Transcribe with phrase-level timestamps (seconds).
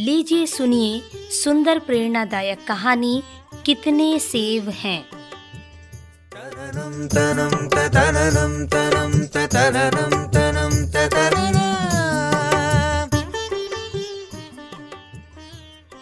[0.00, 1.00] लीजिए सुनिए
[1.30, 3.22] सुंदर प्रेरणादायक कहानी
[3.66, 5.04] कितने सेव हैं।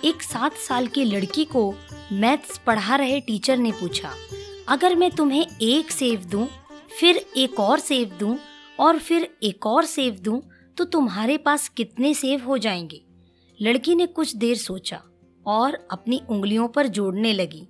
[0.05, 1.75] एक सात साल की लड़की को
[2.13, 4.13] मैथ्स पढ़ा रहे टीचर ने पूछा
[4.69, 6.49] अगर मैं तुम्हें एक सेव दूँ,
[7.01, 8.39] फिर एक और सेव दूँ
[8.81, 10.41] और फिर एक और सेव दूँ,
[10.77, 13.08] तो तुम्हारे पास कितने सेव हो जाएँगे?
[13.63, 15.03] लड़की ने कुछ देर सोचा
[15.47, 17.69] और अपनी उंगलियों पर जोड़ने लगी।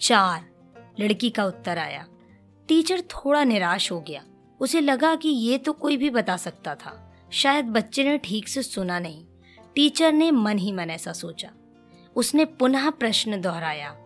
[0.00, 0.50] चार
[1.00, 2.06] लड़की का उत्तर आया।
[2.68, 4.24] टीचर थोड़ा निराश हो गया।
[4.60, 8.62] उसे लगा कि ये तो कोई भी बता सकता था। शायद बच्चे ने ठीक से
[8.62, 9.24] सुना नहीं।
[9.74, 11.50] टीचर ने मन ही मन ऐसा सोचा।
[12.16, 13.96] उसने पुनः प्रश्न दोहराया।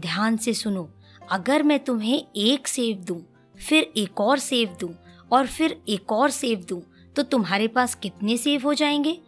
[0.00, 0.90] ध्यान से सुनो
[1.30, 4.94] अगर मैं तुम्हें एक सेव दूँ, फिर एक और सेव दूँ
[5.32, 6.82] और फिर एक और सेव दूँ,
[7.16, 9.22] तो तुम्हारे पास कितने सेव हो जाएँगे?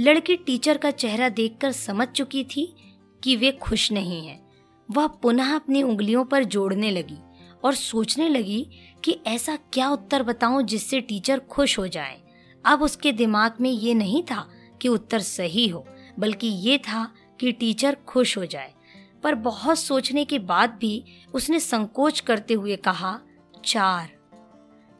[0.00, 2.74] लड़की टीचर का चेहरा देखकर समझ चुकी थी
[3.24, 4.50] कि वे खुश नहीं हैं।
[4.90, 7.18] वह पुनः अपनी उंगलियों पर जोड़ने लगी
[7.64, 8.70] और सोचने लगी
[9.04, 12.20] कि ऐसा क्या उत्तर बताऊँ जिससे टीचर खुश हो जाए।
[12.64, 14.50] अब उसके दिमाग में ये नहीं था
[14.82, 15.86] कि उत्तर सही हो,
[16.18, 18.74] बल्कि ये था कि टीचर खुश हो जाए।
[19.22, 23.20] पर बहुत सोचने के बाद भी उसने संकोच करते हुए कहा,
[23.64, 24.10] चार।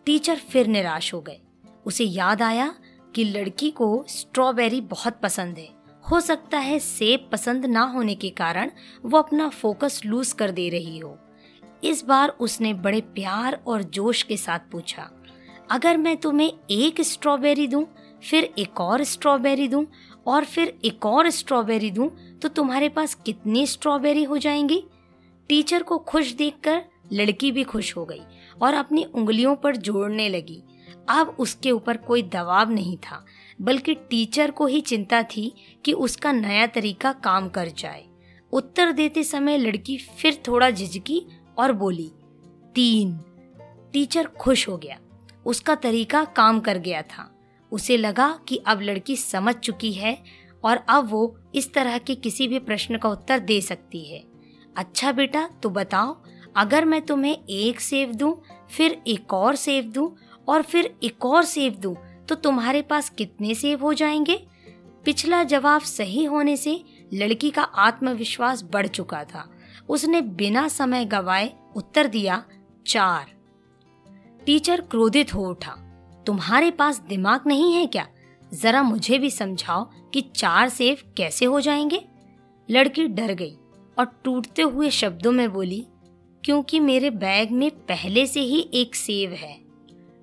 [0.07, 1.41] टीचर फिर निराश हो गए।
[1.87, 2.75] उसे याद आया
[3.15, 5.69] कि लड़की को स्ट्रॉबेरी बहुत पसंद है।
[6.11, 8.71] हो सकता है सेब पसंद ना होने के कारण
[9.05, 11.19] वो अपना फोकस लूज कर दे रही हो।
[11.85, 15.11] इस बार उसने बड़े प्यार और जोश के साथ पूछा
[15.71, 17.87] अगर मैं तुम्हें एक स्ट्रॉबेरी दूँ,
[18.31, 19.87] फिर एक और स्ट्रॉबेरी दूँ
[20.27, 24.85] और फिर एक और स्ट्रॉबेरी दूँ, तो तुम्हारे पास कितनी स्ट्रॉबेरी हो जाएँगी?
[25.49, 28.21] टीचर को खुश देखकर लड़की भी खुश हो गई
[28.63, 30.63] और अपनी उंगलियों पर जोड़ने लगी।
[31.11, 33.25] अब उसके ऊपर कोई दबाव नहीं था
[33.61, 35.53] बल्कि टीचर को ही चिंता थी
[35.85, 38.05] कि उसका नया तरीका काम कर जाए।
[38.53, 41.23] उत्तर देते समय लड़की फिर थोड़ा झिझकी
[41.59, 42.11] और बोली
[42.75, 43.13] तीन।
[43.93, 44.99] टीचर खुश हो गया।
[45.47, 47.31] उसका तरीका काम कर गया था।
[47.73, 50.17] उसे लगा कि अब लड़की समझ चुकी है
[50.65, 54.23] और अब वो इस तरह के किसी भी प्रश्न का उत्तर दे सकती है।
[54.77, 56.17] अच्छा बेटा तो बताओ
[56.57, 58.35] अगर मैं तुम्हें एक सेव दूँ,
[58.71, 60.15] फिर एक और सेव दूँ
[60.51, 61.97] और फिर एक और सेव दूँ,
[62.29, 64.47] तो तुम्हारे पास कितने सेब हो जाएँगे?
[65.05, 66.85] पिछला जवाब सही होने से
[67.15, 69.51] लड़की का आत्मविश्वास बढ़ चुका था।
[69.89, 72.45] उसने बिना समय गवाए उत्तर दिया
[72.87, 73.27] चार।
[74.47, 75.73] टीचर क्रोधित हो उठा
[76.27, 78.09] तुम्हारे पास दिमाग नहीं है क्या?
[78.55, 82.05] जरा मुझे भी समझाओ कि चार सेव कैसे हो जाएँगे?
[82.71, 83.57] लड़की डर गई
[83.99, 85.87] और टूटते हुए शब्दों में बोली
[86.45, 89.70] क्योंकि मेरे बैग में पहले से ही एक सेब है।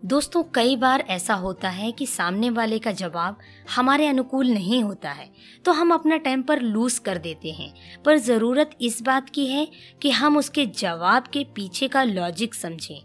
[0.08, 3.38] दोस्तों, कई बार ऐसा होता है कि सामने वाले का जवाब
[3.76, 5.30] हमारे अनुकूल नहीं होता है
[5.66, 7.74] तो हम अपना टेम्पर लूज कर देते हैं।
[8.06, 9.68] पर ज़रूरत इस बात की है
[10.02, 13.02] कि हम उसके जवाब के पीछे का लॉजिक समझें।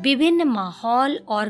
[0.00, 1.48] विभिन्न माहौल और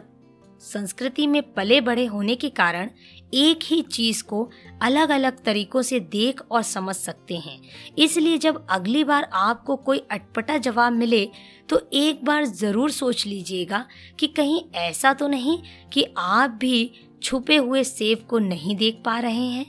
[0.63, 2.91] संस्कृति में पले बड़े होने के कारण
[3.35, 4.49] एक ही चीज़ को
[4.83, 7.61] अलग अलग तरीकों से देख और समझ सकते हैं।
[7.99, 11.25] इसलिए जब अगली बार आपको कोई अटपटा जवाब मिले
[11.69, 13.85] तो एक बार ज़रूर सोच लीजिएगा
[14.19, 15.59] कि कहीं ऐसा तो नहीं
[15.93, 16.91] कि आप भी
[17.23, 19.67] छुपे हुए सेब को नहीं देख पा रहे हैं।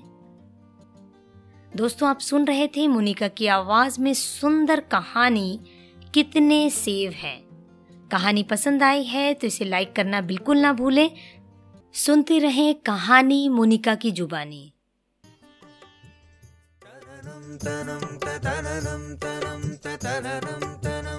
[1.75, 5.59] दोस्तों, आप सुन रहे थे मुनिका की आवाज़ में सुंदर कहानी,
[6.13, 7.41] कितने सेव हैं।
[8.13, 11.09] कहानी पसंद आई है तो इसे लाइक करना बिल्कुल ना भूलें।
[11.95, 14.63] सुनते रहें कहानी मोनिका की जुबानी।
[16.83, 21.12] तनम तनम तनम तनम तनम तनम